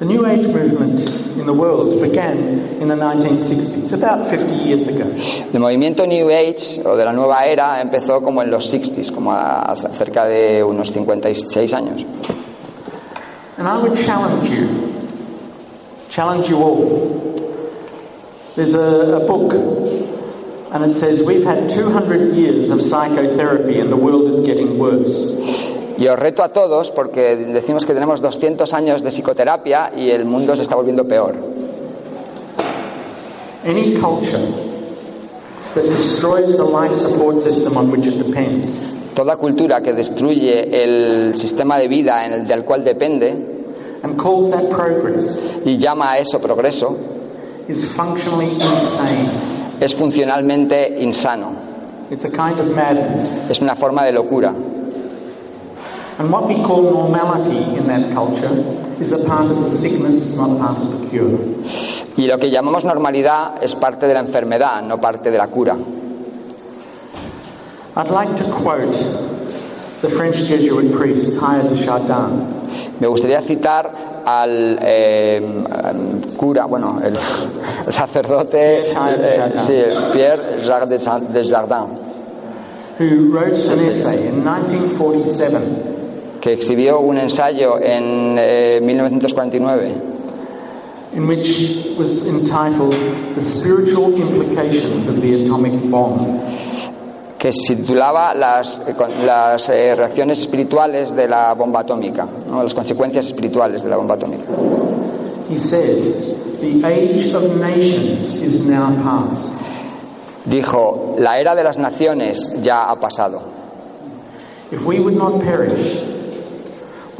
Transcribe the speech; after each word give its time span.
The 0.00 0.06
New 0.06 0.24
Age 0.24 0.46
movement 0.46 0.98
in 1.36 1.44
the 1.44 1.52
world 1.52 2.00
began 2.00 2.38
in 2.80 2.88
the 2.88 2.94
1960s, 2.94 3.92
about 3.92 4.30
50 4.30 4.64
years 4.64 4.88
ago. 4.88 5.04
El 5.52 5.60
movimiento 5.60 6.08
New 6.08 6.30
Age 6.30 6.80
o 6.86 6.96
de 6.96 7.04
la 7.04 7.12
nueva 7.12 7.44
era 7.44 7.82
empezó 7.82 8.22
como 8.22 8.40
en 8.40 8.50
los 8.50 8.72
60s, 8.72 9.12
como 9.12 9.30
a, 9.30 9.76
cerca 9.92 10.24
de 10.24 10.64
unos 10.64 10.90
56 10.90 11.74
años. 11.74 12.06
And 13.58 13.68
I 13.68 13.76
would 13.82 13.94
challenge 13.98 14.48
you, 14.48 15.06
challenge 16.08 16.48
you 16.48 16.56
all. 16.56 17.34
There's 18.56 18.74
a, 18.74 19.16
a 19.16 19.26
book, 19.26 19.52
and 20.72 20.82
it 20.82 20.94
says 20.94 21.26
we've 21.26 21.44
had 21.44 21.68
200 21.68 22.32
years 22.34 22.70
of 22.70 22.80
psychotherapy 22.80 23.78
and 23.78 23.92
the 23.92 23.98
world 23.98 24.30
is 24.30 24.40
getting 24.46 24.78
worse. 24.78 25.69
Y 26.00 26.08
os 26.08 26.18
reto 26.18 26.42
a 26.42 26.48
todos 26.48 26.90
porque 26.90 27.36
decimos 27.36 27.84
que 27.84 27.92
tenemos 27.92 28.22
200 28.22 28.72
años 28.72 29.02
de 29.02 29.10
psicoterapia 29.10 29.92
y 29.94 30.10
el 30.10 30.24
mundo 30.24 30.56
se 30.56 30.62
está 30.62 30.74
volviendo 30.74 31.06
peor. 31.06 31.34
Any 33.66 33.94
culture 34.00 34.40
that 35.74 35.84
destroys 35.84 36.56
the 36.56 36.64
life 36.64 36.96
support 36.96 37.38
system 37.42 37.76
on 37.76 37.90
which 37.90 38.06
it 38.06 38.14
depends 38.14 38.94
Toda 39.14 39.36
cultura 39.36 39.82
que 39.82 39.92
destruye 39.92 40.82
el 40.82 41.36
sistema 41.36 41.76
de 41.76 41.88
vida 41.88 42.24
en 42.24 42.32
el 42.32 42.46
del 42.48 42.64
cual 42.64 42.82
depende 42.82 43.36
and 44.02 44.16
calls 44.16 44.50
that 44.50 44.70
progress 44.70 45.60
y 45.66 45.76
llama 45.76 46.12
a 46.12 46.18
eso 46.18 46.40
progreso 46.40 46.96
is 47.68 47.92
functionally 47.94 48.52
insane. 48.54 49.28
es 49.78 49.94
funcionalmente 49.94 50.96
insano. 51.02 51.52
It's 52.10 52.24
a 52.24 52.30
kind 52.30 52.58
of 52.58 52.74
madness. 52.74 53.50
Es 53.50 53.60
una 53.60 53.76
forma 53.76 54.04
de 54.04 54.12
locura. 54.12 54.54
And 56.20 56.30
what 56.30 56.46
we 56.46 56.62
call 56.62 56.82
normality 56.82 57.78
in 57.78 57.86
that 57.88 58.12
culture 58.12 58.52
is 59.00 59.10
a 59.12 59.26
part 59.26 59.50
of 59.50 59.56
the 59.56 59.68
sickness, 59.70 60.36
not 60.36 60.58
part 60.58 60.76
of 60.76 61.00
the 61.00 61.08
cure. 61.08 61.38
Y 62.14 62.26
lo 62.26 62.36
que 62.36 62.50
llamamos 62.50 62.84
normalidad 62.84 63.54
es 63.62 63.74
parte 63.74 64.06
de 64.06 64.12
la 64.12 64.20
enfermedad, 64.20 64.82
no 64.82 65.00
parte 65.00 65.30
de 65.30 65.38
la 65.38 65.46
cura. 65.46 65.78
I'd 67.96 68.10
like 68.10 68.36
to 68.36 68.44
quote 68.52 68.92
the 70.02 70.10
French 70.10 70.36
Jesuit 70.46 70.92
priest 70.92 71.40
de 71.40 71.86
Chardin. 71.86 73.00
Me 73.00 73.06
gustaría 73.06 73.40
citar 73.40 74.22
al 74.26 74.78
eh, 74.82 75.40
cura, 76.36 76.66
bueno, 76.66 77.00
el, 77.02 77.16
el 77.86 77.94
sacerdote 77.94 78.90
eh, 78.90 79.52
sí, 79.56 79.82
Pierre 80.12 80.62
Jacques 80.62 80.90
de 80.90 81.48
Jardin, 81.48 81.98
who 82.98 83.32
wrote 83.32 83.56
an 83.70 83.78
essay 83.86 84.28
in 84.28 84.44
1947 84.44 85.99
que 86.40 86.52
exhibió 86.54 87.00
un 87.00 87.18
ensayo 87.18 87.78
en 87.78 88.36
eh, 88.38 88.80
1949 88.82 90.10
in 91.12 91.26
which 91.26 91.96
was 91.98 92.28
entitled 92.28 92.94
The 93.34 93.40
Spiritual 93.40 94.14
Implications 94.14 95.08
of 95.08 95.20
the 95.20 95.44
Atomic 95.44 95.90
Bomb. 95.90 96.40
que 97.38 97.52
se 97.52 97.74
titulaba 97.74 98.34
Las, 98.34 98.82
las 99.24 99.68
eh, 99.70 99.94
reacciones 99.94 100.40
espirituales 100.40 101.16
de 101.16 101.26
la 101.26 101.54
bomba 101.54 101.80
atómica, 101.80 102.28
¿no? 102.46 102.62
las 102.62 102.74
consecuencias 102.74 103.24
espirituales 103.26 103.82
de 103.82 103.88
la 103.88 103.96
bomba 103.96 104.14
atómica. 104.16 104.44
He 105.48 105.56
said, 105.56 105.96
The 106.60 106.86
age 106.86 107.34
of 107.34 107.56
nations 107.56 108.42
is 108.42 108.68
now 108.68 108.92
past. 109.02 109.62
Dijo, 110.44 111.16
la 111.18 111.40
era 111.40 111.54
de 111.54 111.64
las 111.64 111.78
naciones 111.78 112.52
ya 112.60 112.90
ha 112.90 113.00
pasado. 113.00 113.40
If 114.70 114.84
we 114.84 115.00
would 115.00 115.16
not 115.16 115.42
perish, 115.42 116.19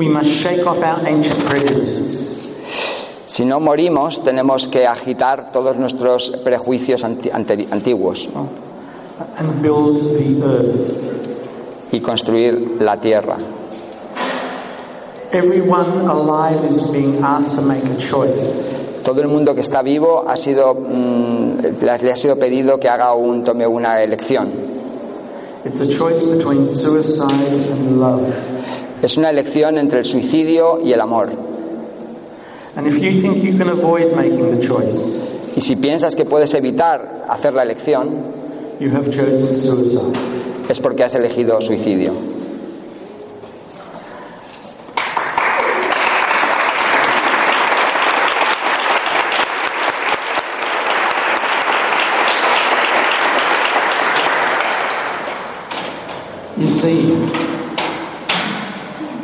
we 0.01 0.09
must 0.09 0.31
shake 0.43 0.65
off 0.67 0.81
our 0.83 1.01
ancient 1.07 1.39
prejudices 1.49 2.39
Si 3.27 3.45
no 3.45 3.61
morimos, 3.61 4.25
tenemos 4.25 4.67
que 4.67 4.87
agitar 4.87 5.53
todos 5.53 5.77
nuestros 5.77 6.31
prejuicios 6.43 7.05
anti- 7.05 7.31
antiguos 7.31 8.29
¿no? 8.35 8.49
and 9.39 9.63
build 9.63 9.97
the 10.19 10.43
earth. 10.45 11.93
y 11.93 12.01
construir 12.01 12.79
la 12.81 12.97
tierra. 13.01 13.37
Everyone 15.33 16.09
alive 16.11 16.65
is 16.71 16.89
being 16.89 17.23
asked 17.23 17.55
to 17.57 17.63
make 17.63 17.85
a 17.85 17.97
choice. 17.99 18.75
Todo 19.05 19.21
el 19.23 19.29
mundo 19.29 19.55
que 19.55 19.61
está 19.61 19.81
vivo 19.83 20.25
ha 20.29 20.37
sido, 20.37 20.75
mm, 20.75 21.59
le 21.81 21.99
le 22.03 22.13
ha 22.13 22.17
sido 22.17 22.37
pedido 22.37 22.79
que 22.81 22.89
haga 22.89 23.15
un, 23.15 23.45
tome 23.45 23.65
una 23.67 24.03
elección. 24.03 24.49
It's 25.65 25.81
a 25.81 25.87
choice 25.97 26.27
between 26.37 26.69
suicide 26.69 27.53
and 27.73 28.01
love. 28.01 28.27
Es 29.03 29.17
una 29.17 29.31
elección 29.31 29.79
entre 29.79 30.01
el 30.01 30.05
suicidio 30.05 30.79
y 30.83 30.93
el 30.93 31.01
amor. 31.01 31.29
And 32.77 32.87
if 32.87 32.95
you 33.03 33.21
think 33.21 33.43
you 33.43 33.57
can 33.59 33.69
avoid 33.69 34.15
making 34.15 34.59
the 34.59 34.67
choice, 34.67 35.27
Y 35.57 35.61
si 35.61 35.75
piensas 35.77 36.15
que 36.15 36.25
puedes 36.25 36.55
evitar 36.55 37.25
hacer 37.29 37.53
la 37.55 37.63
elección, 37.65 38.09
you 38.79 38.91
have 38.91 39.11
chosen 39.11 39.57
suicide. 39.57 40.17
es 40.69 40.79
porque 40.79 41.03
has 41.05 41.15
elegido 41.17 41.61
suicidio. 41.61 42.13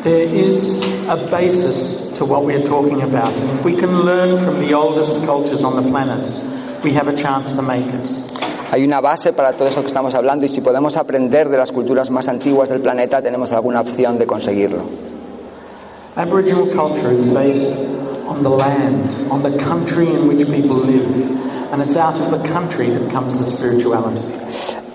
There 0.06 0.22
is 0.22 0.87
a 1.09 1.17
basis 1.17 2.17
to 2.17 2.25
what 2.25 2.44
we're 2.44 2.62
talking 2.62 3.03
about. 3.03 3.33
And 3.34 3.50
if 3.59 3.65
we 3.65 3.75
can 3.75 4.03
learn 4.03 4.39
from 4.39 4.61
the 4.61 4.72
oldest 4.72 5.27
cultures 5.27 5.65
on 5.65 5.75
the 5.83 5.91
planet, 5.91 6.31
we 6.84 6.93
have 6.93 7.09
a 7.09 7.17
chance 7.17 7.56
to 7.56 7.62
make 7.62 7.84
it. 7.84 8.06
Hay 8.71 8.84
una 8.84 9.00
base 9.00 9.33
para 9.33 9.53
todo 9.53 9.67
eso 9.69 9.81
que 9.81 9.89
estamos 9.89 10.15
hablando 10.15 10.47
y 10.47 10.49
si 10.49 10.61
podemos 10.61 10.97
aprender 10.97 11.49
de 11.49 11.59
las 11.59 11.72
culturas 11.72 12.11
más 12.11 12.28
antiguas 12.28 12.69
del 12.69 12.81
planeta, 12.81 13.21
tenemos 13.21 13.50
alguna 13.50 13.81
opción 13.81 14.17
de 14.17 14.27
conseguirlo. 14.27 14.84
Aboriginal 16.15 16.67
culture 16.73 17.12
is 17.12 17.33
based 17.34 17.93
on 18.28 18.44
the 18.44 18.49
land, 18.49 19.11
on 19.28 19.43
the 19.43 19.59
country 19.59 20.06
in 20.06 20.28
which 20.28 20.47
people 20.49 20.77
live. 20.77 21.46
And 21.72 21.82
it's 21.82 21.97
out 21.97 22.19
of 22.21 22.31
the 22.31 22.49
country 22.49 22.91
that 22.91 23.10
comes 23.10 23.37
the 23.37 23.44
spirituality. 23.44 24.22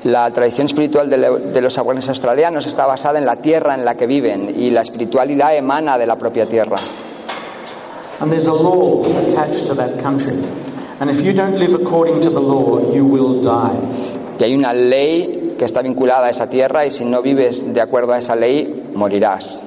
La 0.03 0.31
tradición 0.31 0.65
espiritual 0.65 1.09
de, 1.09 1.61
los 1.61 1.77
aborígenes 1.77 2.09
australianos 2.09 2.65
está 2.65 2.85
basada 2.87 3.19
en 3.19 3.25
la 3.25 3.35
tierra 3.35 3.75
en 3.75 3.85
la 3.85 3.95
que 3.95 4.07
viven 4.07 4.51
y 4.55 4.71
la 4.71 4.81
espiritualidad 4.81 5.55
emana 5.55 5.97
de 5.97 6.07
la 6.07 6.17
propia 6.17 6.47
tierra. 6.47 6.79
And 8.19 8.31
there's 8.31 8.47
a 8.47 8.53
law 8.53 9.03
attached 9.17 9.67
to 9.67 9.75
that 9.75 10.01
country. 10.01 10.37
And 10.99 11.09
if 11.09 11.21
you 11.25 11.33
don't 11.33 11.57
live 11.57 11.73
according 11.73 12.21
to 12.21 12.29
the 12.29 12.39
law, 12.39 12.93
you 12.93 13.05
will 13.05 13.41
die. 13.41 13.75
Y 14.39 14.43
hay 14.43 14.55
una 14.55 14.73
ley 14.73 15.55
que 15.57 15.65
está 15.65 15.83
vinculada 15.83 16.27
a 16.27 16.29
esa 16.31 16.47
tierra 16.47 16.85
y 16.85 16.91
si 16.91 17.05
no 17.05 17.21
vives 17.21 17.71
de 17.71 17.81
acuerdo 17.81 18.13
a 18.13 18.17
esa 18.17 18.35
ley, 18.35 18.89
morirás. 18.95 19.61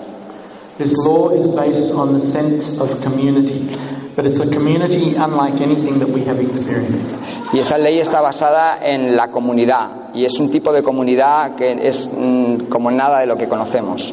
This 0.78 0.96
law 1.06 1.30
is 1.30 1.54
based 1.54 1.94
on 1.94 2.12
the 2.14 2.18
sense 2.18 2.80
of 2.80 3.00
community, 3.04 3.76
but 4.16 4.26
it's 4.26 4.40
a 4.40 4.50
community 4.54 5.14
unlike 5.16 5.60
anything 5.60 5.98
that 5.98 6.08
we 6.08 6.24
have 6.24 6.40
experienced. 6.40 7.20
Y 7.52 7.60
esa 7.60 7.78
ley 7.78 8.00
está 8.00 8.20
basada 8.20 8.78
en 8.82 9.16
la 9.16 9.30
comunidad 9.30 10.12
y 10.14 10.24
es 10.24 10.38
un 10.38 10.50
tipo 10.50 10.72
de 10.72 10.82
comunidad 10.82 11.56
que 11.56 11.72
es 11.86 12.10
mm, 12.16 12.66
como 12.68 12.90
nada 12.90 13.20
de 13.20 13.26
lo 13.26 13.36
que 13.36 13.48
conocemos. 13.48 14.12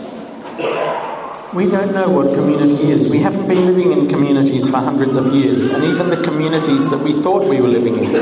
We 1.53 1.65
don't 1.65 1.91
know 1.91 2.09
what 2.09 2.33
community 2.33 2.91
is. 2.91 3.11
We 3.11 3.19
haven't 3.19 3.45
been 3.45 3.65
living 3.65 3.91
in 3.91 4.07
communities 4.07 4.69
for 4.69 4.77
hundreds 4.77 5.17
of 5.17 5.33
years, 5.33 5.73
and 5.73 5.83
even 5.83 6.09
the 6.09 6.21
communities 6.23 6.89
that 6.89 6.99
we 7.03 7.11
thought 7.21 7.45
we 7.45 7.59
were 7.59 7.67
living 7.67 8.01
in 8.01 8.13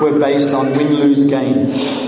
were 0.00 0.16
based 0.20 0.54
on 0.54 0.66
win-lose 0.76 1.28
game. 1.28 2.05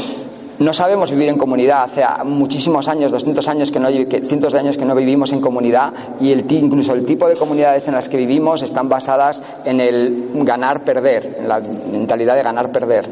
No 0.61 0.73
sabemos 0.73 1.11
vivir 1.11 1.29
en 1.29 1.39
comunidad. 1.39 1.85
Hace 1.85 2.03
muchísimos 2.25 2.89
años, 2.89 3.13
200 3.13 3.47
años 3.49 3.71
que 3.71 3.79
no, 3.79 3.89
que 4.09 4.23
cientos 4.27 4.53
de 4.53 4.59
años 4.59 4.77
que 4.77 4.85
no 4.85 4.95
vivimos 4.95 5.33
en 5.33 5.41
comunidad 5.41 5.93
y 6.21 6.33
el, 6.33 6.51
incluso 6.51 6.95
el 6.95 7.05
tipo 7.07 7.29
de 7.29 7.37
comunidades 7.37 7.87
en 7.87 7.95
las 7.95 8.09
que 8.09 8.17
vivimos 8.17 8.63
están 8.63 8.89
basadas 8.89 9.43
en 9.65 9.81
el 9.81 10.31
ganar-perder, 10.35 11.37
en 11.41 11.49
la 11.49 11.61
mentalidad 11.61 12.35
de 12.35 12.43
ganar-perder. 12.43 13.09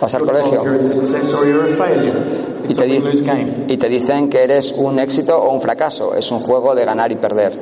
Vas 0.00 0.14
al 0.14 0.22
colegio 0.22 0.62
y 2.68 2.74
te, 2.74 2.84
di- 2.84 2.98
win-lose 2.98 3.24
game. 3.24 3.46
y 3.68 3.76
te 3.76 3.88
dicen 3.88 4.28
que 4.30 4.42
eres 4.44 4.72
un 4.76 4.98
éxito 5.00 5.36
o 5.36 5.52
un 5.52 5.60
fracaso. 5.60 6.14
Es 6.14 6.30
un 6.30 6.40
juego 6.40 6.74
de 6.74 6.84
ganar 6.84 7.10
y 7.10 7.16
perder. 7.16 7.58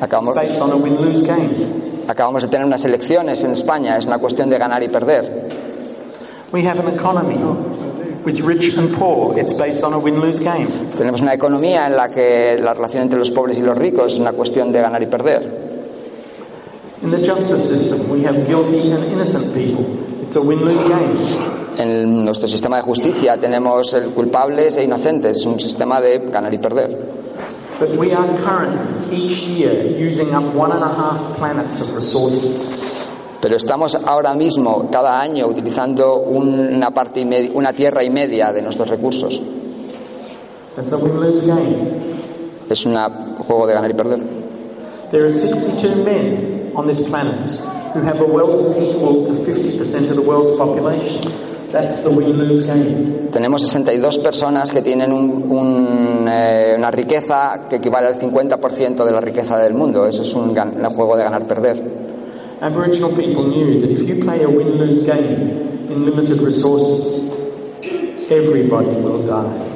Acabamos, 0.00 0.34
acabamos 2.08 2.42
de 2.42 2.48
tener 2.48 2.66
unas 2.66 2.84
elecciones 2.84 3.44
en 3.44 3.52
España. 3.52 3.96
Es 3.96 4.06
una 4.06 4.18
cuestión 4.18 4.50
de 4.50 4.58
ganar 4.58 4.82
y 4.82 4.88
perder. 4.88 5.48
We 6.52 6.66
have 6.66 6.80
an 6.80 6.92
economy 6.92 7.36
with 8.24 8.40
rich 8.40 8.76
and 8.76 8.92
poor. 8.96 9.38
It's 9.38 9.52
based 9.52 9.84
on 9.84 9.94
a 9.94 9.98
win-lose 9.98 10.40
game. 10.40 10.66
Tenemos 10.96 11.20
una 11.20 11.34
economía 11.34 11.86
en 11.86 11.96
la 11.96 12.08
que 12.08 12.58
la 12.60 12.74
relación 12.74 13.04
entre 13.04 13.18
los 13.18 13.30
pobres 13.30 13.58
y 13.58 13.62
los 13.62 13.76
ricos 13.76 14.14
es 14.14 14.18
una 14.18 14.32
cuestión 14.32 14.72
de 14.72 14.80
ganar 14.80 15.02
y 15.02 15.06
perder. 15.06 15.70
In 17.02 17.10
the 17.10 17.26
justice 17.26 17.62
system, 17.62 18.10
we 18.10 18.26
have 18.26 18.46
guilty 18.46 18.90
and 18.90 19.04
innocent 19.04 19.54
people. 19.54 19.84
It's 20.22 20.36
a 20.36 20.40
win-lose 20.40 20.86
game. 20.88 21.60
En 21.78 22.24
nuestro 22.24 22.46
sistema 22.46 22.76
de 22.76 22.82
justicia 22.82 23.38
tenemos 23.38 23.96
culpables 24.14 24.76
e 24.76 24.84
inocentes, 24.84 25.38
es 25.38 25.46
un 25.46 25.58
sistema 25.58 26.00
de 26.00 26.18
ganar 26.18 26.52
y 26.52 26.58
perder. 26.58 26.98
But 27.80 27.96
we 27.96 28.12
are 28.12 28.28
currently, 28.44 29.16
each 29.16 29.48
year, 29.48 29.72
using 29.98 30.34
up 30.34 30.44
one 30.54 30.70
and 30.70 30.82
a 30.82 30.88
half 30.92 31.36
planets 31.38 31.80
of 31.80 31.96
resources. 31.96 32.76
Pero 33.40 33.56
estamos 33.56 33.94
ahora 34.06 34.34
mismo, 34.34 34.90
cada 34.92 35.18
año, 35.18 35.46
utilizando 35.46 36.16
una, 36.18 36.90
parte 36.90 37.20
y 37.20 37.24
media- 37.24 37.50
una 37.54 37.72
tierra 37.72 38.04
y 38.04 38.10
media 38.10 38.52
de 38.52 38.60
nuestros 38.60 38.88
recursos. 38.90 39.40
A 40.76 40.96
win-lose 40.96 41.46
game. 41.46 41.76
Es 42.68 42.84
un 42.84 42.96
juego 43.46 43.66
de 43.66 43.72
ganar 43.72 43.90
y 43.90 43.94
perder. 43.94 44.20
There 45.10 45.24
are 45.24 45.32
62 45.32 46.04
men 46.04 46.72
on 46.76 46.86
this 46.86 47.08
planet 47.08 47.34
who 47.94 48.02
have 48.02 48.20
a 48.20 48.24
wealth 48.24 48.76
equal 48.78 49.24
to 49.24 49.32
50% 49.32 50.10
of 50.10 50.16
the 50.16 50.22
world's 50.22 50.56
population. 50.58 51.49
That's 51.72 52.02
the 52.02 52.10
win-lose 52.10 52.66
game. 52.66 53.28
Tenemos 53.32 53.62
62 53.62 54.18
personas 54.18 54.72
que 54.72 54.82
tienen 54.82 55.12
un- 55.12 55.44
un, 55.50 56.26
eh, 56.28 56.74
una 56.76 56.90
riqueza 56.90 57.66
que 57.68 57.76
equivale 57.76 58.08
al 58.08 58.16
50% 58.18 59.04
de 59.04 59.12
la 59.12 59.20
riqueza 59.20 59.56
del 59.58 59.74
mundo. 59.74 60.04
Eso 60.06 60.22
es 60.22 60.34
un, 60.34 60.52
juego 60.54 61.16
de 61.16 61.22
ganar-perder. 61.24 61.80
Aboriginal 62.60 63.10
people 63.12 63.44
knew 63.44 63.80
that 63.80 63.90
if 63.90 64.02
you 64.08 64.16
play 64.24 64.42
a 64.42 64.48
win-lose 64.48 65.06
game 65.06 65.86
in 65.88 66.04
limited 66.04 66.40
resources, 66.42 67.32
everybody 68.28 68.88
will 69.00 69.22
die. 69.24 69.66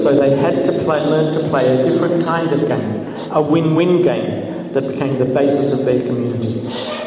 So 0.00 0.10
they 0.12 0.34
had 0.36 0.64
to 0.64 0.72
play, 0.84 1.00
learn 1.06 1.32
to 1.32 1.40
play 1.50 1.68
a 1.68 1.82
different 1.84 2.24
kind 2.24 2.52
of 2.52 2.66
game, 2.66 3.06
a 3.30 3.40
win-win 3.40 4.02
game 4.02 4.72
that 4.72 4.88
became 4.88 5.18
the 5.18 5.24
basis 5.24 5.72
of 5.78 5.86
their 5.86 6.00
communities. 6.06 6.99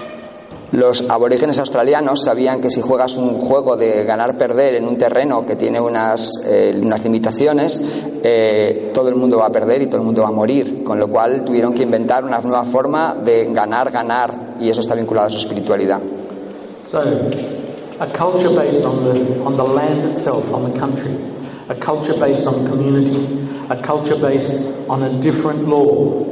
Los 0.74 1.08
aborígenes 1.08 1.60
australianos 1.60 2.24
sabían 2.24 2.60
que 2.60 2.72
si 2.72 2.82
juegas 2.82 3.16
un 3.16 3.36
juego 3.36 3.78
de 3.78 4.06
ganar-perder 4.06 4.74
en 4.74 4.88
un 4.88 4.98
terreno 4.98 5.46
que 5.46 5.56
tiene 5.56 5.80
unas, 5.80 6.32
eh, 6.48 6.76
unas 6.82 7.04
limitaciones, 7.04 7.86
eh, 8.24 8.90
todo 8.92 9.08
el 9.10 9.14
mundo 9.14 9.38
va 9.38 9.46
a 9.46 9.52
perder 9.52 9.84
y 9.84 9.86
todo 9.86 9.98
el 9.98 10.04
mundo 10.04 10.24
va 10.24 10.30
a 10.30 10.32
morir. 10.32 10.84
Con 10.84 10.98
lo 10.98 11.08
cual 11.10 11.44
tuvieron 11.46 11.76
que 11.76 11.84
inventar 11.84 12.26
una 12.26 12.40
nueva 12.40 12.64
forma 12.64 13.16
de 13.24 13.54
ganar-ganar 13.54 14.56
y 14.60 14.68
eso 14.68 14.82
está 14.82 14.96
vinculado 14.96 15.28
a 15.28 15.30
su 15.30 15.38
espiritualidad. 15.38 16.00
So, 16.84 17.04
a 18.00 18.08
culture 18.08 18.50
based 18.56 18.84
on 18.84 19.04
the, 19.04 19.44
on 19.46 19.56
the 19.56 19.64
land 19.64 20.10
itself, 20.10 20.52
on 20.52 20.74
the 20.74 20.80
country, 20.80 21.14
a 21.70 21.76
culture 21.76 22.16
based 22.20 22.48
on 22.48 22.66
community, 22.68 23.48
a 23.70 23.80
culture 23.80 24.16
based 24.16 24.90
on 24.90 25.04
a 25.04 25.22
different 25.22 25.68
law, 25.68 26.26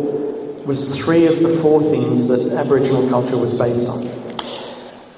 was 0.66 0.96
three 0.98 1.28
of 1.28 1.44
the 1.44 1.50
four 1.62 1.84
things 1.92 2.28
that 2.28 2.58
Aboriginal 2.58 3.08
culture 3.08 3.38
was 3.38 3.56
based 3.56 3.88
on. 3.88 4.11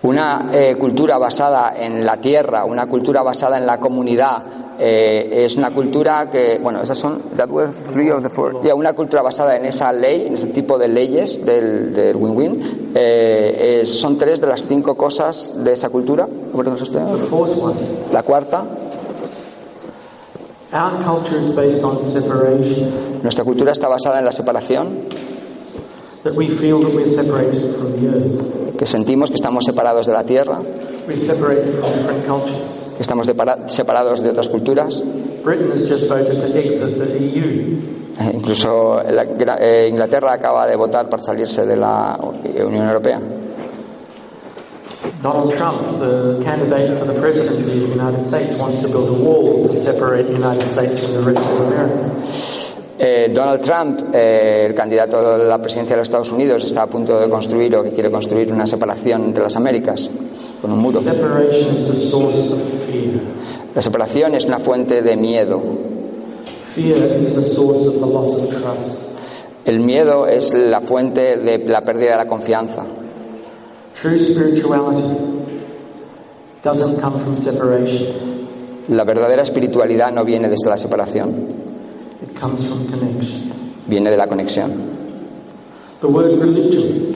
Una 0.04 0.50
eh, 0.52 0.76
cultura 0.78 1.18
basada 1.18 1.74
en 1.78 2.06
la 2.06 2.18
tierra, 2.18 2.66
una 2.66 2.88
cultura 2.88 3.22
basada 3.24 3.58
en 3.58 3.66
la 3.66 3.80
comunidad, 3.80 4.44
eh, 4.78 5.44
es 5.46 5.56
una 5.56 5.72
cultura 5.72 6.30
que, 6.30 6.60
bueno, 6.62 6.82
esas 6.82 6.98
son, 6.98 7.22
that 7.38 7.48
were 7.50 7.72
three 7.72 8.12
of 8.12 8.22
the 8.22 8.28
four. 8.28 8.62
Yeah, 8.64 8.76
una 8.76 8.92
cultura 8.94 9.22
basada 9.22 9.56
en 9.56 9.64
esa 9.64 9.94
ley, 9.94 10.28
en 10.28 10.34
ese 10.34 10.48
tipo 10.48 10.78
de 10.78 10.90
leyes 10.90 11.46
del, 11.46 11.94
del 11.94 12.18
win-win, 12.18 12.92
eh, 12.94 13.80
es- 13.84 13.98
son 14.02 14.18
tres 14.18 14.42
de 14.42 14.48
las 14.48 14.66
cinco 14.66 14.96
cosas 14.96 15.64
de 15.64 15.72
esa 15.72 15.90
cultura. 15.90 16.28
La 18.12 18.24
cuarta, 18.24 18.66
our 20.74 21.04
culture 21.06 21.40
is 21.42 21.56
based 21.56 21.84
on 21.86 21.98
separation, 22.04 22.90
nuestra 23.24 23.46
cultura 23.46 23.72
está 23.72 23.88
basada 23.88 24.20
en 24.20 24.26
la 24.26 24.32
separación, 24.34 24.90
que 28.78 28.86
sentimos 28.86 29.30
que 29.30 29.36
estamos 29.36 29.66
separados 29.66 30.06
de 30.08 30.14
la 30.14 30.24
tierra, 30.24 30.62
we're 31.08 31.18
separated 31.18 31.76
from 31.80 31.92
different 31.98 32.26
cultures. 32.26 32.94
que 32.96 33.02
estamos 33.04 33.26
separa- 33.28 33.70
separados 33.70 34.22
de 34.22 34.30
otras 34.30 34.48
culturas. 34.50 35.04
Britain 35.44 35.72
has 35.74 35.88
just 35.90 36.10
voted 36.10 36.28
to 36.40 36.58
exit 36.58 36.98
the 36.98 37.18
E 37.18 37.38
EU. 37.38 37.78
Eh, 38.20 38.32
Incluso 38.36 39.02
eh, 39.02 39.88
Inglaterra 39.90 40.34
acaba 40.34 40.66
de 40.68 40.76
votar 40.78 41.10
para 41.10 41.22
salirse 41.22 41.66
de 41.66 41.76
la 41.76 42.18
Unión 42.22 42.88
Europea. 42.88 43.20
Donald 45.22 45.54
Trump, 45.56 46.00
the 46.00 46.40
candidate 46.44 46.98
for 47.00 47.06
the 47.06 47.20
presidency 47.20 47.84
of 47.84 47.90
the 47.90 47.96
United 47.96 48.26
States, 48.26 48.58
wants 48.60 48.82
to 48.82 48.88
build 48.90 49.10
a 49.10 49.14
wall 49.24 49.68
to 49.68 49.74
separate 49.74 50.28
the 50.28 50.34
United 50.34 50.68
States 50.70 51.00
from 51.04 51.14
the 51.16 51.32
rest 51.34 51.50
of 51.52 51.68
America. 51.68 52.63
Eh, 53.06 53.30
Donald 53.34 53.62
Trump, 53.62 54.16
eh, 54.16 54.66
el 54.66 54.74
candidato 54.74 55.34
a 55.34 55.38
la 55.38 55.62
presidencia 55.62 55.94
de 55.94 56.00
los 56.00 56.08
Estados 56.08 56.32
Unidos, 56.32 56.64
está 56.64 56.84
a 56.84 56.88
punto 56.88 57.20
de 57.20 57.28
construir 57.28 57.76
o 57.76 57.84
que 57.84 57.90
quiere 57.90 58.10
construir 58.10 58.50
una 58.50 58.66
separación 58.66 59.26
entre 59.26 59.44
las 59.44 59.58
Américas 59.58 60.10
con 60.62 60.72
un 60.72 60.80
muro. 60.80 61.02
La 63.76 63.82
separación 63.82 64.36
es 64.36 64.46
una 64.46 64.58
fuente 64.58 65.02
de 65.02 65.18
miedo. 65.18 65.62
El 69.66 69.82
miedo 69.82 70.26
es 70.26 70.54
la 70.54 70.80
fuente 70.80 71.36
de 71.36 71.58
la 71.58 71.82
pérdida 71.82 72.12
de 72.12 72.18
la 72.18 72.28
confianza. 72.28 72.86
La 78.88 79.04
verdadera 79.04 79.42
espiritualidad 79.42 80.14
no 80.14 80.24
viene 80.24 80.48
desde 80.48 80.70
la 80.70 80.78
separación, 80.78 81.73
it 82.24 82.36
comes 82.36 82.66
from 82.68 82.88
connection. 82.88 83.52
viene 83.88 84.10
de 84.10 84.18
la 84.18 84.28
conexión. 84.28 84.72
The 86.02 86.08
word 86.08 86.40
religion 86.40 87.16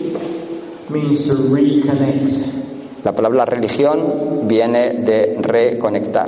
means 0.90 1.28
to 1.28 1.36
reconnect. 1.54 3.04
La 3.04 3.14
palabra 3.14 3.46
religión 3.46 4.48
viene 4.48 5.04
de 5.04 5.38
reconectar. 5.42 6.28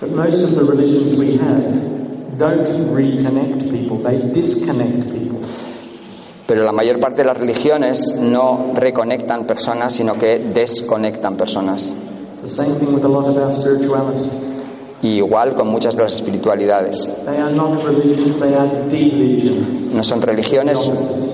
But 0.00 0.10
most 0.10 0.44
of 0.44 0.54
the 0.56 0.64
religions 0.64 1.18
we 1.18 1.36
have 1.38 2.38
don't 2.38 2.66
reconnect 2.92 3.70
people, 3.70 3.98
they 3.98 4.18
disconnect 4.32 5.12
people. 5.12 5.40
Pero 6.46 6.64
la 6.64 6.72
mayor 6.72 7.00
parte 7.00 7.22
de 7.22 7.28
las 7.28 7.38
religiones 7.38 8.16
no 8.20 8.72
reconectan 8.74 9.46
personas, 9.46 9.94
sino 9.94 10.18
que 10.18 10.38
desconectan 10.38 11.36
personas. 11.36 11.92
It's 12.34 12.42
the 12.42 12.48
same 12.48 12.74
thing 12.74 12.94
with 12.94 13.04
a 13.04 13.08
lot 13.08 13.26
of 13.26 13.36
our 13.38 13.52
spiritualities. 13.52 14.63
Y 15.04 15.18
igual 15.18 15.52
con 15.54 15.68
muchas 15.68 15.94
de 15.96 16.02
las 16.02 16.14
espiritualidades. 16.14 17.06
No 19.94 20.02
son 20.02 20.22
religiones, 20.22 20.78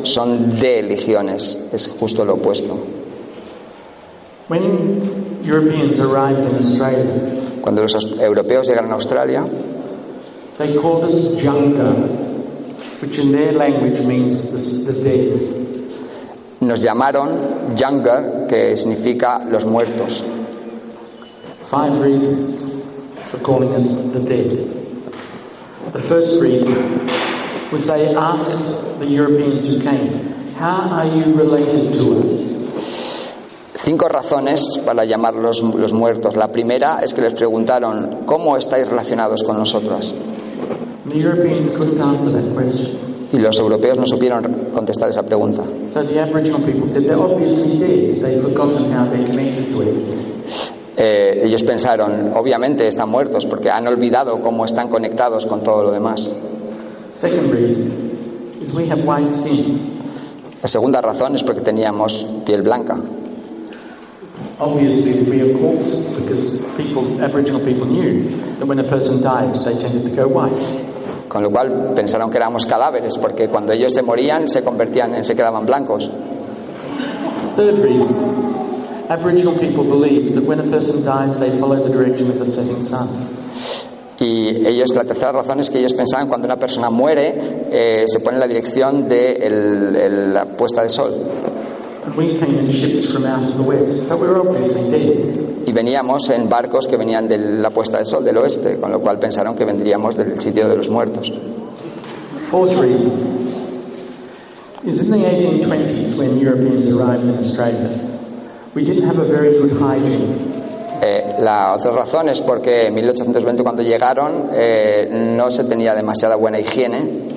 son 0.02 0.58
deligiones. 0.58 1.56
Es 1.72 1.86
justo 1.86 2.24
lo 2.24 2.34
opuesto. 2.34 2.76
Cuando 7.60 7.82
los 7.82 8.18
europeos 8.18 8.66
llegaron 8.66 8.90
a 8.90 8.94
Australia, 8.94 9.46
they 10.58 10.74
called 10.74 11.04
us 11.04 11.40
Junga, 11.40 11.94
which 13.00 13.18
in 13.20 13.30
their 13.30 13.52
language 13.52 14.04
means 14.04 14.50
the, 14.50 14.92
the 14.92 15.04
dead. 15.04 15.60
nos 16.60 16.82
llamaron 16.82 17.76
Younger, 17.76 18.46
que 18.48 18.76
significa 18.76 19.44
los 19.48 19.64
muertos. 19.64 20.24
Five 21.70 22.02
reasons 22.02 22.79
for 23.30 23.38
calling 23.38 23.72
us 23.74 24.12
the 24.12 24.20
dead. 24.26 24.50
The 25.92 26.02
first 26.02 26.42
reason 26.42 26.74
was 27.70 27.86
they 27.86 28.14
asked 28.14 28.98
the 28.98 29.06
Europeans 29.06 29.70
who 29.72 29.80
came, 29.82 30.10
How 30.58 30.90
are 30.90 31.06
you 31.06 31.32
related 31.34 31.94
to 31.94 32.26
us? 32.26 32.58
Cinco 33.78 34.08
razones 34.08 34.78
para 34.84 35.04
llamarlos 35.04 35.62
los 35.62 35.92
muertos. 35.92 36.36
La 36.36 36.48
primera 36.48 36.98
es 37.02 37.14
que 37.14 37.22
les 37.22 37.32
preguntaron, 37.32 38.24
¿cómo 38.26 38.56
estáis 38.56 38.88
relacionados 38.88 39.42
con 39.42 39.56
nosotros? 39.56 40.12
The 41.08 41.16
Europeans 41.16 41.76
couldn't 41.76 42.00
answer 42.00 42.32
that 42.32 42.54
question. 42.54 42.98
Y 43.32 43.38
los 43.38 43.58
europeos 43.60 43.96
no 43.96 44.06
supieron 44.06 44.70
contestar 44.74 45.08
esa 45.08 45.22
pregunta. 45.22 45.62
Eh, 51.02 51.46
ellos 51.46 51.62
pensaron, 51.62 52.34
obviamente 52.36 52.86
están 52.86 53.08
muertos 53.08 53.46
porque 53.46 53.70
han 53.70 53.88
olvidado 53.88 54.38
cómo 54.38 54.66
están 54.66 54.88
conectados 54.88 55.46
con 55.46 55.62
todo 55.62 55.84
lo 55.84 55.90
demás. 55.92 56.30
La 60.60 60.68
segunda 60.68 61.00
razón 61.00 61.36
es 61.36 61.42
porque 61.42 61.62
teníamos 61.62 62.26
piel 62.44 62.60
blanca. 62.60 62.98
Obviously, 64.58 65.22
we 65.30 65.40
are 65.40 65.58
corpses 65.58 66.20
because 66.20 66.58
people, 66.76 67.24
Aboriginal 67.24 67.62
people 67.62 67.86
knew 67.86 68.28
that 68.58 68.68
when 68.68 68.78
a 68.78 68.84
person 68.84 69.22
died, 69.22 69.54
they 69.64 69.74
tended 69.80 70.02
to 70.02 70.14
go 70.14 70.28
white. 70.28 70.52
Con 71.28 71.42
lo 71.42 71.50
cual 71.50 71.94
pensaron 71.94 72.30
que 72.30 72.36
éramos 72.36 72.66
cadáveres 72.66 73.16
porque 73.16 73.48
cuando 73.48 73.72
ellos 73.72 73.94
se 73.94 74.02
morían 74.02 74.50
se 74.50 74.62
convertían 74.62 75.14
en, 75.14 75.24
se 75.24 75.34
quedaban 75.34 75.64
blancos. 75.64 76.10
Third 77.56 77.82
reason 77.82 78.39
Aboriginal 79.10 79.54
people 79.54 79.82
believed 79.84 80.34
that 80.36 80.44
when 80.44 80.60
a 80.60 80.70
person 80.70 81.04
dies, 81.04 81.40
they 81.40 81.50
follow 81.58 81.82
the 81.82 81.90
direction 81.90 82.30
of 82.30 82.38
the 82.38 82.46
setting 82.46 82.80
sun. 82.80 83.08
Y 84.20 84.64
ellos, 84.66 84.94
la 84.94 85.02
tercera 85.02 85.32
razón 85.32 85.58
es 85.58 85.68
que 85.68 85.80
ellos 85.80 85.94
pensaban 85.94 86.28
cuando 86.28 86.44
una 86.46 86.56
persona 86.56 86.90
muere, 86.90 87.34
eh, 87.72 88.04
se 88.06 88.20
pone 88.20 88.36
en 88.36 88.40
la 88.40 88.46
dirección 88.46 89.08
de 89.08 89.32
el- 89.32 89.96
el- 89.96 90.32
la 90.34 90.44
puesta 90.44 90.82
de 90.84 90.90
sol. 90.90 91.12
And 92.06 92.16
we 92.16 92.38
came 92.38 92.56
in 92.60 92.70
ships 92.70 93.12
from 93.12 93.24
out 93.26 93.42
of 93.42 93.56
the 93.56 93.62
west, 93.62 94.08
so 94.08 94.16
we 94.16 94.28
were 94.28 94.38
obviously 94.48 94.88
dead. 94.90 95.66
Y 95.66 95.72
veníamos 95.72 96.30
en 96.30 96.48
barcos 96.48 96.86
que 96.86 96.96
venían 96.96 97.26
de 97.26 97.36
la 97.38 97.70
puesta 97.70 97.98
de 97.98 98.04
sol 98.04 98.24
del 98.24 98.36
oeste, 98.36 98.76
con 98.80 98.92
lo 98.92 99.00
cual 99.00 99.18
pensaron 99.18 99.56
que 99.56 99.64
vendríamos 99.64 100.16
del 100.16 100.40
sitio 100.40 100.68
de 100.68 100.76
los 100.76 100.88
muertos. 100.88 101.32
Fourth 102.50 102.78
reason 102.78 103.12
is 104.86 105.08
in 105.08 105.20
the 105.20 105.26
1820s 105.26 106.16
when 106.16 106.38
Europeans 106.38 106.88
arrived 106.88 107.24
in 107.24 107.36
Australia, 107.38 107.90
we 108.74 108.84
didn't 108.84 109.02
have 109.04 109.18
a 109.18 109.24
very 109.24 109.58
good 109.58 109.72
hygiene. 109.78 110.60
Eh, 111.02 111.36
la 111.40 111.74
otra 111.74 111.92
razón 111.92 112.28
es 112.28 112.40
porque 112.42 112.86
en 112.86 112.94
1820 112.94 113.62
cuando 113.62 113.82
llegaron 113.82 114.50
eh, 114.52 115.08
no 115.10 115.50
se 115.50 115.64
tenía 115.64 115.94
demasiada 115.94 116.36
buena 116.36 116.60
higiene. 116.60 117.28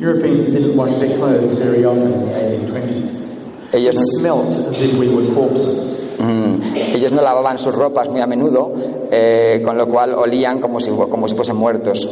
Europeans 0.00 0.52
didn't 0.52 0.76
wash 0.76 0.98
their 0.98 1.16
clothes 1.18 1.58
very 1.58 1.84
often 1.84 2.12
in 2.12 2.28
the 2.28 2.72
1820s. 2.72 3.28
Ellos 3.72 3.94
It 3.94 4.00
no, 4.00 4.04
smelt 4.18 4.48
as 4.48 4.80
if 4.80 4.98
we 4.98 5.08
were 5.08 5.26
corpses. 5.34 6.16
Mm, 6.18 6.94
ellos 6.94 7.12
no 7.12 7.20
lavaban 7.20 7.58
sus 7.58 7.74
ropas 7.74 8.08
muy 8.08 8.20
a 8.20 8.26
menudo, 8.26 8.72
eh, 9.10 9.60
con 9.62 9.76
lo 9.76 9.86
cual 9.86 10.14
olían 10.14 10.58
como 10.58 10.80
si, 10.80 10.90
como 10.90 11.28
si 11.28 11.34
fuesen 11.34 11.56
muertos. 11.56 12.08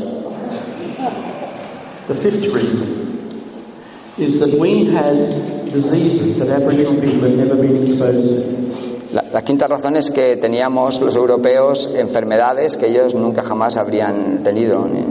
The 2.09 2.15
fifth 2.15 2.53
reason 2.53 3.33
is 4.19 4.39
that 4.41 4.61
we 4.61 4.85
had 4.85 5.56
diseases 5.77 6.39
that 6.41 6.49
Aboriginal 6.61 6.95
people 7.01 7.29
had 7.29 7.37
never 7.37 7.57
been 7.57 7.77
exposed 7.85 8.43
to. 8.43 9.15
La, 9.15 9.23
la 9.33 9.43
quinta 9.43 9.69
razón 9.69 9.97
es 9.97 10.11
que 10.11 10.37
teníamos 10.37 11.01
los 11.01 11.15
europeos 11.17 11.89
enfermedades 11.97 12.77
que 12.77 12.89
ellos 12.89 13.15
nunca 13.15 13.43
jamás 13.43 13.77
habrían 13.77 14.43
tenido. 14.43 14.87
ni- 14.89 15.05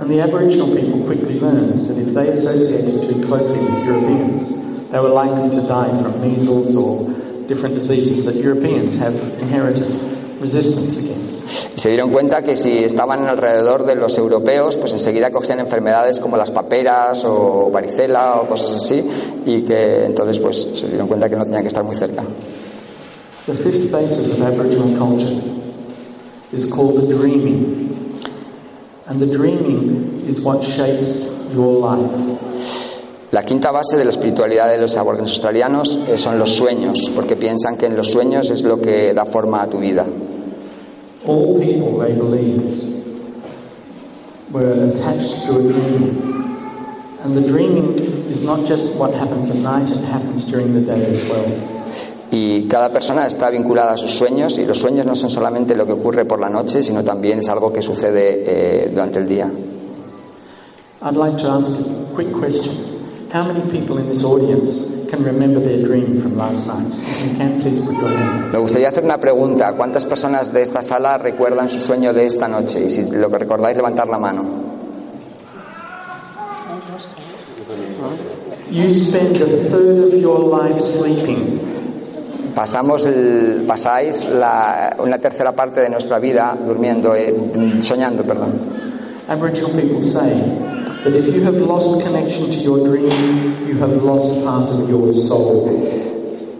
And 0.00 0.10
the 0.10 0.20
Aboriginal 0.20 0.68
people 0.74 1.00
quickly 1.06 1.38
learned 1.40 1.78
that 1.88 1.96
if 1.96 2.12
they 2.14 2.28
associated 2.28 3.08
too 3.08 3.20
closely 3.26 3.58
with 3.60 3.86
Europeans, 3.86 4.58
they 4.90 4.98
were 5.00 5.10
likely 5.14 5.48
to 5.50 5.62
die 5.66 5.90
from 6.02 6.20
measles 6.20 6.74
or 6.76 7.08
different 7.46 7.74
diseases 7.76 8.24
that 8.26 8.34
Europeans 8.42 8.96
have 8.98 9.14
inherited. 9.40 9.86
Y 10.44 11.78
se 11.78 11.88
dieron 11.88 12.10
cuenta 12.10 12.42
que 12.42 12.56
si 12.56 12.78
estaban 12.78 13.26
alrededor 13.26 13.84
de 13.84 13.94
los 13.94 14.18
europeos, 14.18 14.76
pues 14.76 14.92
enseguida 14.92 15.30
cogían 15.30 15.60
enfermedades 15.60 16.18
como 16.18 16.36
las 16.36 16.50
paperas 16.50 17.24
o 17.24 17.70
varicela 17.70 18.40
o 18.40 18.48
cosas 18.48 18.72
así, 18.72 19.04
y 19.46 19.62
que 19.62 20.04
entonces 20.04 20.38
pues 20.38 20.68
se 20.74 20.88
dieron 20.88 21.08
cuenta 21.08 21.28
que 21.28 21.36
no 21.36 21.44
tenían 21.44 21.62
que 21.62 21.68
estar 21.68 21.84
muy 21.84 21.96
cerca. 21.96 22.22
The 23.46 23.54
fifth 23.54 23.90
basis 23.90 24.40
of 24.40 24.46
Aboriginal 24.46 24.96
culture 24.98 25.40
is 26.52 26.72
called 26.72 27.00
the 27.00 27.14
dreaming. 27.14 27.88
And 29.08 29.20
the 29.20 29.26
dreaming 29.26 30.24
is 30.28 30.44
what 30.44 30.62
shapes 30.62 31.52
your 31.52 31.80
life. 31.80 32.38
La 33.32 33.44
quinta 33.44 33.70
base 33.70 33.96
de 33.96 34.04
la 34.04 34.10
espiritualidad 34.10 34.68
de 34.68 34.76
los 34.76 34.94
aborígenes 34.96 35.30
australianos 35.30 35.98
eh, 36.06 36.18
son 36.18 36.38
los 36.38 36.50
sueños, 36.50 37.10
porque 37.14 37.34
piensan 37.34 37.78
que 37.78 37.86
en 37.86 37.96
los 37.96 38.08
sueños 38.08 38.50
es 38.50 38.62
lo 38.62 38.78
que 38.78 39.14
da 39.14 39.24
forma 39.24 39.62
a 39.62 39.70
tu 39.70 39.78
vida. 39.78 40.04
All 41.24 41.58
people, 41.60 41.98
they 41.98 42.12
believed, 42.14 42.82
were 44.50 44.90
attached 44.90 45.46
to 45.46 45.58
a 45.58 45.62
dream. 45.62 46.18
And 47.22 47.36
the 47.36 47.46
dreaming 47.46 47.94
is 48.28 48.44
not 48.44 48.66
just 48.66 48.98
what 48.98 49.14
happens 49.14 49.50
at 49.50 49.62
night, 49.62 49.88
it 49.88 50.04
happens 50.04 50.50
during 50.50 50.74
the 50.74 50.80
day 50.80 51.04
as 51.06 51.28
well. 51.28 51.68
Y 52.32 52.66
cada 52.66 52.90
persona 52.90 53.26
está 53.26 53.50
vinculada 53.50 53.92
a 53.92 53.96
sus 53.98 54.12
sueños 54.12 54.58
y 54.58 54.64
los 54.64 54.78
sueños 54.78 55.04
no 55.04 55.14
son 55.14 55.30
solamente 55.30 55.76
lo 55.76 55.86
que 55.86 55.92
ocurre 55.92 56.24
por 56.24 56.40
la 56.40 56.48
noche, 56.48 56.82
sino 56.82 57.04
también 57.04 57.40
es 57.40 57.48
algo 57.50 57.70
que 57.72 57.82
sucede 57.82 58.42
eh, 58.46 58.88
durante 58.90 59.18
el 59.18 59.28
día. 59.28 59.50
I'd 61.02 61.16
like 61.16 61.36
to 61.38 61.48
ask 61.48 61.86
a 61.86 62.14
quick 62.14 62.32
question. 62.32 62.72
How 63.32 63.44
many 63.44 63.60
people 63.70 63.98
in 63.98 64.08
this 64.08 64.24
audience 64.24 65.01
Me 68.52 68.58
gustaría 68.58 68.88
hacer 68.88 69.04
una 69.04 69.18
pregunta. 69.18 69.72
¿Cuántas 69.74 70.06
personas 70.06 70.52
de 70.52 70.62
esta 70.62 70.82
sala 70.82 71.18
recuerdan 71.18 71.68
su 71.68 71.80
sueño 71.80 72.12
de 72.12 72.24
esta 72.26 72.48
noche? 72.48 72.84
Y 72.86 72.90
si 72.90 73.10
lo 73.10 73.28
que 73.30 73.38
recordáis, 73.38 73.76
levantar 73.76 74.08
la 74.08 74.18
mano. 74.18 74.44
You 78.70 78.90
spend 78.90 79.36
a 79.36 79.46
third 79.70 80.04
of 80.06 80.14
your 80.14 80.40
life 80.40 80.80
sleeping. 80.80 81.60
Pasamos 82.54 83.04
el, 83.06 83.64
pasáis 83.66 84.24
la- 84.24 84.96
una 84.98 85.18
tercera 85.18 85.52
parte 85.52 85.80
de 85.80 85.90
nuestra 85.90 86.18
vida 86.18 86.56
durmiendo, 86.66 87.14
eh, 87.14 87.34
soñando, 87.80 88.22
perdón. 88.24 88.52
Aboriginal 89.28 89.70
people 89.72 90.02
say 90.02 90.32
that 91.04 91.14
if 91.16 91.34
you 91.34 91.42
have 91.42 91.56
lost 91.56 92.04
connection 92.04 92.46
to 92.46 92.58
your 92.58 92.78
dream, 92.86 93.66
you 93.66 93.76
have 93.78 94.02
lost 94.02 94.44
part 94.44 94.70
of 94.70 94.88
your 94.88 95.12
soul. 95.12 95.66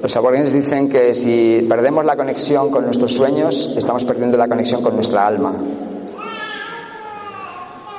Los 0.02 0.16
aborígenes 0.16 0.52
dicen 0.52 0.88
que 0.88 1.14
si 1.14 1.64
perdemos 1.68 2.04
la 2.04 2.16
conexión 2.16 2.70
con 2.70 2.84
nuestros 2.84 3.12
sueños, 3.14 3.76
estamos 3.76 4.04
perdiendo 4.04 4.36
la 4.36 4.48
conexión 4.48 4.82
con 4.82 4.96
nuestra 4.96 5.28
alma. 5.28 5.54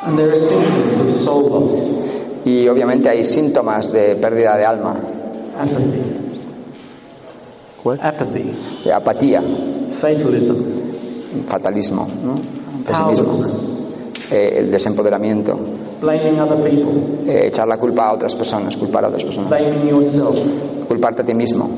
And 0.06 0.18
there 0.18 0.30
are 0.30 0.40
symptoms 0.40 1.00
of 1.00 1.16
soul 1.16 1.50
loss, 1.50 2.04
Y 2.44 2.68
obviamente 2.68 3.08
hay 3.08 3.24
síntomas 3.24 3.90
de 3.94 4.18
pérdida 4.18 4.58
de 4.58 4.66
alma, 4.66 4.96
apathy, 5.58 6.02
apathy, 8.02 8.56
de 8.84 8.92
apatía, 8.92 9.42
fatalism, 10.02 10.66
fatalismo, 11.48 12.06
¿no? 12.22 12.36
pesimismo, 12.86 13.83
eh, 14.34 14.58
el 14.58 14.72
desempoderamiento, 14.72 15.60
eh, 16.08 17.44
echar 17.46 17.68
la 17.68 17.78
culpa 17.78 18.08
a 18.08 18.14
otras 18.14 18.34
personas, 18.34 18.76
culpar 18.76 19.06
a 19.06 19.10
otras 19.10 19.24
personas, 19.24 19.54
culparte 20.88 21.22
a 21.22 21.26
ti 21.26 21.36
mismo, 21.36 21.70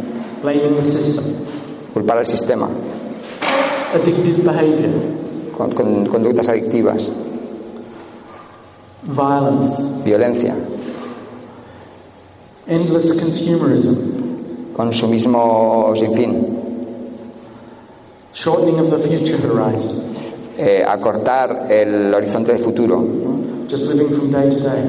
culpar 1.93 2.19
al 2.19 2.25
sistema, 2.25 2.69
addictive 3.93 4.41
behavior, 4.41 4.89
con, 5.51 5.71
con 5.71 6.05
conductas 6.05 6.47
adictivas, 6.47 7.11
violence, 9.03 10.01
violencia, 10.05 10.55
endless 12.67 13.21
consumerism, 13.21 14.71
consumismo 14.73 15.93
sin 15.93 16.13
fin, 16.13 16.59
shortening 18.33 18.79
of 18.79 18.89
the 18.91 18.99
future 18.99 19.37
horizon, 19.45 20.14
eh, 20.57 20.83
acortar 20.87 21.67
el 21.69 22.13
horizonte 22.13 22.53
de 22.53 22.59
futuro, 22.59 22.97
¿no? 23.01 23.67
just 23.69 23.93
living 23.93 24.09
from 24.15 24.31
day 24.31 24.49
to 24.49 24.59
day. 24.61 24.83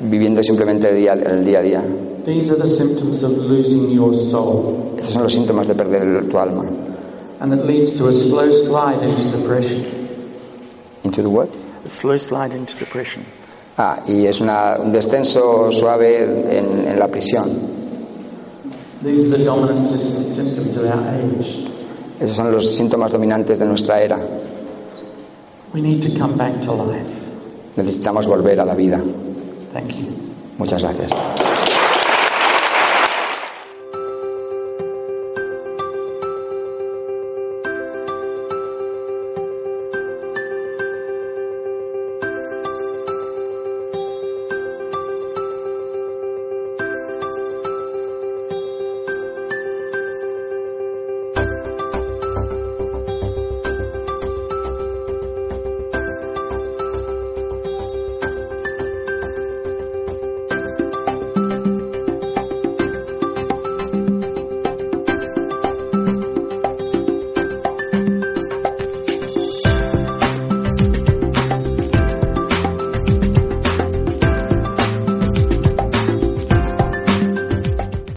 viviendo 0.00 0.42
simplemente 0.42 0.92
día, 0.92 1.12
el 1.14 1.44
día 1.44 1.58
a 1.58 1.62
día. 1.62 1.82
These 2.24 2.50
are 2.52 2.60
the 2.60 2.68
symptoms 2.68 3.22
of 3.22 3.30
losing 3.48 3.90
your 3.90 4.14
soul, 4.14 4.92
Estos 4.96 5.12
son 5.14 5.22
los 5.22 5.32
síntomas 5.34 5.66
de 5.68 5.74
perder 5.74 6.02
el- 6.02 6.28
tu 6.28 6.38
alma. 6.38 6.64
and 7.40 7.52
it 7.54 7.64
leads 7.64 7.96
to 7.98 8.08
a 8.08 8.12
slow 8.12 8.50
slide 8.52 8.98
into 9.02 9.36
depression. 9.38 9.84
Into 11.04 11.22
the 11.22 11.28
what? 11.28 11.48
A 11.86 11.88
slow 11.88 12.18
slide 12.18 12.52
into 12.54 12.76
depression. 12.78 13.22
Ah, 13.76 14.00
y 14.08 14.26
es 14.26 14.40
una- 14.40 14.76
un 14.82 14.90
descenso 14.90 15.70
suave 15.70 16.24
en, 16.58 16.88
en 16.88 16.98
la 16.98 17.06
prisión. 17.08 17.48
These 19.04 19.32
are 19.32 19.38
the 19.38 19.44
dominant 19.44 19.80
sys- 19.84 20.34
symptoms 20.34 20.76
of 20.76 20.84
our 20.86 21.04
age. 21.14 21.64
Esos 22.20 22.36
son 22.36 22.50
los 22.50 22.66
síntomas 22.74 23.12
dominantes 23.12 23.60
de 23.60 23.64
nuestra 23.66 24.02
era. 24.02 24.18
We 25.72 25.80
need 25.80 26.02
to 26.02 26.18
come 26.18 26.36
back 26.36 26.54
to 26.64 26.72
life. 26.72 27.28
Necesitamos 27.76 28.26
volver 28.26 28.58
a 28.60 28.64
la 28.64 28.74
vida. 28.74 29.00
Thank 29.72 29.92
you. 29.96 30.08
Muchas 30.58 30.82
gracias. 30.82 31.12